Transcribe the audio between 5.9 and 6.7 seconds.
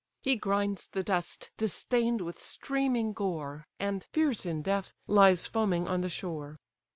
the shore.